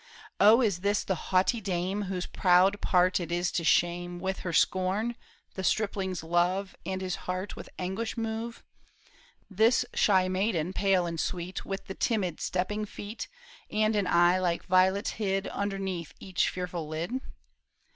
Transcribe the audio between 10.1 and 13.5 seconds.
maiden, pale and sweet, With the timid stepping feet.